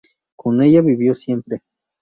Con 0.35 0.63
ella 0.63 0.81
vivió 0.81 1.13
siempre. 1.13 1.61